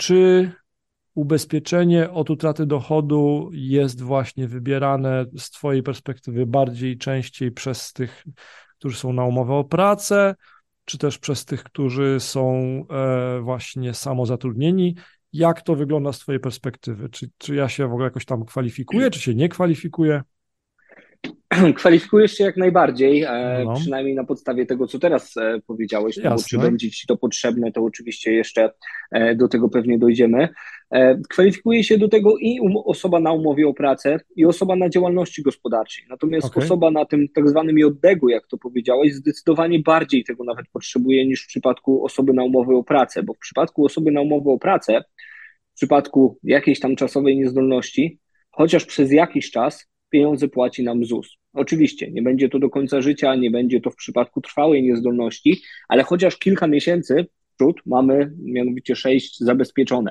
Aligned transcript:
czy 0.00 0.52
ubezpieczenie 1.14 2.10
od 2.10 2.30
utraty 2.30 2.66
dochodu 2.66 3.50
jest 3.52 4.02
właśnie 4.02 4.48
wybierane 4.48 5.26
z 5.36 5.50
Twojej 5.50 5.82
perspektywy 5.82 6.46
bardziej 6.46 6.98
częściej 6.98 7.52
przez 7.52 7.92
tych, 7.92 8.24
którzy 8.78 8.96
są 8.96 9.12
na 9.12 9.24
umowę 9.24 9.54
o 9.54 9.64
pracę, 9.64 10.34
czy 10.84 10.98
też 10.98 11.18
przez 11.18 11.44
tych, 11.44 11.62
którzy 11.62 12.16
są 12.20 12.54
e, 12.90 13.40
właśnie 13.40 13.94
samozatrudnieni? 13.94 14.96
Jak 15.32 15.62
to 15.62 15.74
wygląda 15.74 16.12
z 16.12 16.18
Twojej 16.18 16.40
perspektywy? 16.40 17.08
Czy, 17.08 17.30
czy 17.38 17.54
ja 17.54 17.68
się 17.68 17.88
w 17.88 17.92
ogóle 17.92 18.04
jakoś 18.04 18.24
tam 18.24 18.44
kwalifikuję, 18.44 19.10
czy 19.10 19.20
się 19.20 19.34
nie 19.34 19.48
kwalifikuję? 19.48 20.22
Kwalifikujesz 21.76 22.32
się 22.32 22.44
jak 22.44 22.56
najbardziej, 22.56 23.22
e, 23.22 23.62
no. 23.64 23.74
przynajmniej 23.74 24.14
na 24.14 24.24
podstawie 24.24 24.66
tego, 24.66 24.86
co 24.86 24.98
teraz 24.98 25.36
e, 25.36 25.60
powiedziałeś, 25.66 26.16
no 26.24 26.30
bo 26.30 26.42
czy 26.48 26.58
będzie 26.58 26.90
Ci 26.90 27.06
to 27.06 27.16
potrzebne, 27.16 27.72
to 27.72 27.84
oczywiście 27.84 28.32
jeszcze 28.32 28.70
e, 29.10 29.34
do 29.34 29.48
tego 29.48 29.68
pewnie 29.68 29.98
dojdziemy. 29.98 30.48
Kwalifikuje 31.28 31.84
się 31.84 31.98
do 31.98 32.08
tego 32.08 32.36
i 32.40 32.60
um, 32.60 32.72
osoba 32.84 33.20
na 33.20 33.32
umowie 33.32 33.68
o 33.68 33.74
pracę, 33.74 34.20
i 34.36 34.44
osoba 34.44 34.76
na 34.76 34.88
działalności 34.88 35.42
gospodarczej. 35.42 36.04
Natomiast 36.08 36.46
okay. 36.46 36.64
osoba 36.64 36.90
na 36.90 37.04
tym 37.04 37.28
tak 37.34 37.48
zwanym 37.48 37.78
JDG-u, 37.78 38.28
jak 38.28 38.46
to 38.46 38.58
powiedziałeś, 38.58 39.14
zdecydowanie 39.14 39.78
bardziej 39.78 40.24
tego 40.24 40.44
nawet 40.44 40.66
potrzebuje 40.72 41.26
niż 41.26 41.44
w 41.44 41.46
przypadku 41.46 42.04
osoby 42.04 42.32
na 42.32 42.44
umowę 42.44 42.76
o 42.76 42.84
pracę, 42.84 43.22
bo 43.22 43.34
w 43.34 43.38
przypadku 43.38 43.84
osoby 43.84 44.10
na 44.10 44.20
umowę 44.20 44.50
o 44.50 44.58
pracę, 44.58 45.04
w 45.72 45.74
przypadku 45.74 46.38
jakiejś 46.42 46.80
tam 46.80 46.96
czasowej 46.96 47.36
niezdolności, 47.36 48.18
chociaż 48.50 48.84
przez 48.84 49.12
jakiś 49.12 49.50
czas 49.50 49.89
pieniądze 50.10 50.48
płaci 50.48 50.84
nam 50.84 51.04
ZUS. 51.04 51.36
Oczywiście 51.52 52.10
nie 52.10 52.22
będzie 52.22 52.48
to 52.48 52.58
do 52.58 52.70
końca 52.70 53.00
życia, 53.00 53.34
nie 53.34 53.50
będzie 53.50 53.80
to 53.80 53.90
w 53.90 53.96
przypadku 53.96 54.40
trwałej 54.40 54.82
niezdolności, 54.82 55.62
ale 55.88 56.02
chociaż 56.02 56.36
kilka 56.36 56.66
miesięcy 56.66 57.26
w 57.52 57.56
przód 57.56 57.80
mamy 57.86 58.32
mianowicie 58.38 58.96
sześć 58.96 59.38
zabezpieczone. 59.38 60.10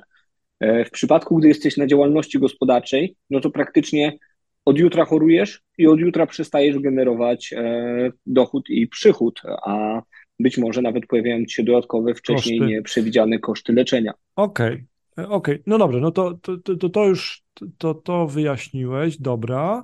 E, 0.59 0.85
w 0.85 0.91
przypadku, 0.91 1.37
gdy 1.37 1.47
jesteś 1.47 1.77
na 1.77 1.87
działalności 1.87 2.39
gospodarczej, 2.39 3.15
no 3.29 3.39
to 3.39 3.49
praktycznie 3.49 4.17
od 4.65 4.77
jutra 4.77 5.05
chorujesz 5.05 5.61
i 5.77 5.87
od 5.87 5.99
jutra 5.99 6.25
przestajesz 6.25 6.79
generować 6.79 7.53
e, 7.53 8.11
dochód 8.25 8.69
i 8.69 8.87
przychód, 8.87 9.41
a 9.65 10.01
być 10.39 10.57
może 10.57 10.81
nawet 10.81 11.05
pojawiają 11.05 11.43
się 11.47 11.63
dodatkowe, 11.63 12.13
wcześniej 12.13 12.59
koszty. 12.59 12.73
nieprzewidziane 12.73 13.39
koszty 13.39 13.73
leczenia. 13.73 14.13
Okej, 14.35 14.73
okay. 14.73 14.85
E, 15.19 15.29
okej, 15.29 15.55
okay. 15.55 15.63
no 15.67 15.77
dobrze, 15.77 15.99
no 15.99 16.11
to, 16.11 16.33
to, 16.33 16.57
to, 16.57 16.89
to 16.89 17.05
już 17.05 17.43
to, 17.77 17.93
to 17.93 18.27
wyjaśniłeś, 18.27 19.17
dobra. 19.17 19.83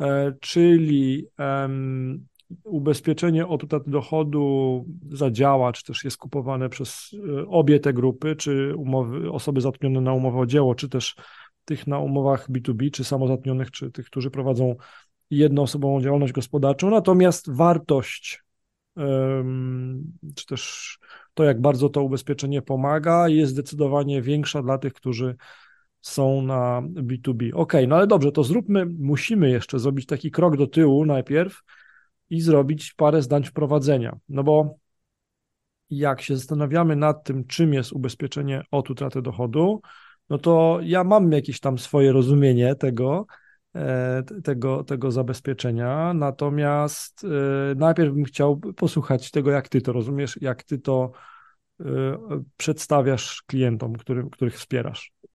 E, 0.00 0.32
czyli 0.40 1.26
um, 1.38 2.26
ubezpieczenie 2.64 3.46
od 3.46 3.64
utraty 3.64 3.90
dochodu 3.90 4.84
zadziała, 5.10 5.72
czy 5.72 5.84
też 5.84 6.04
jest 6.04 6.16
kupowane 6.16 6.68
przez 6.68 7.10
e, 7.38 7.48
obie 7.48 7.80
te 7.80 7.92
grupy, 7.92 8.36
czy 8.36 8.76
umowy, 8.76 9.32
osoby 9.32 9.60
zatrudnione 9.60 10.00
na 10.00 10.12
umowę 10.12 10.38
o 10.38 10.46
dzieło, 10.46 10.74
czy 10.74 10.88
też 10.88 11.16
tych 11.64 11.86
na 11.86 11.98
umowach 11.98 12.50
B2B, 12.50 12.90
czy 12.90 13.04
samozatrudnionych, 13.04 13.70
czy 13.70 13.90
tych, 13.90 14.06
którzy 14.06 14.30
prowadzą 14.30 14.76
jednoosobową 15.30 16.00
działalność 16.00 16.32
gospodarczą. 16.32 16.90
Natomiast 16.90 17.50
wartość, 17.50 18.42
czy 20.34 20.46
też 20.46 20.98
to, 21.40 21.44
jak 21.44 21.60
bardzo 21.60 21.88
to 21.88 22.02
ubezpieczenie 22.02 22.62
pomaga, 22.62 23.28
jest 23.28 23.52
zdecydowanie 23.52 24.22
większa 24.22 24.62
dla 24.62 24.78
tych, 24.78 24.92
którzy 24.92 25.36
są 26.00 26.42
na 26.42 26.82
B2B. 26.82 27.50
Ok, 27.54 27.72
no 27.88 27.96
ale 27.96 28.06
dobrze, 28.06 28.32
to 28.32 28.44
zróbmy, 28.44 28.86
musimy 28.86 29.50
jeszcze 29.50 29.78
zrobić 29.78 30.06
taki 30.06 30.30
krok 30.30 30.56
do 30.56 30.66
tyłu 30.66 31.06
najpierw 31.06 31.62
i 32.30 32.40
zrobić 32.40 32.94
parę 32.94 33.22
zdań 33.22 33.44
wprowadzenia. 33.44 34.18
No 34.28 34.42
bo 34.42 34.78
jak 35.90 36.20
się 36.20 36.36
zastanawiamy 36.36 36.96
nad 36.96 37.24
tym, 37.24 37.44
czym 37.44 37.74
jest 37.74 37.92
ubezpieczenie 37.92 38.62
od 38.70 38.90
utraty 38.90 39.22
dochodu, 39.22 39.80
no 40.30 40.38
to 40.38 40.78
ja 40.82 41.04
mam 41.04 41.32
jakieś 41.32 41.60
tam 41.60 41.78
swoje 41.78 42.12
rozumienie 42.12 42.74
tego, 42.74 43.26
tego, 44.44 44.84
tego 44.84 45.12
zabezpieczenia, 45.12 46.14
natomiast 46.14 47.24
e, 47.24 47.74
najpierw 47.74 48.14
bym 48.14 48.24
chciał 48.24 48.56
posłuchać 48.56 49.30
tego, 49.30 49.50
jak 49.50 49.68
ty 49.68 49.80
to 49.80 49.92
rozumiesz, 49.92 50.38
jak 50.40 50.62
ty 50.62 50.78
to 50.78 51.12
e, 51.80 51.84
przedstawiasz 52.56 53.42
klientom, 53.46 53.94
którym, 53.94 54.30
których 54.30 54.54
wspierasz. 54.54 55.12